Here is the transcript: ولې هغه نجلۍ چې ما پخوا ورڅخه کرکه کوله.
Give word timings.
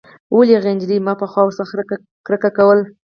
ولې 0.35 0.53
هغه 0.57 0.71
نجلۍ 0.75 0.97
چې 0.99 1.05
ما 1.05 1.13
پخوا 1.21 1.41
ورڅخه 1.43 1.75
کرکه 2.27 2.49
کوله. 2.57 2.83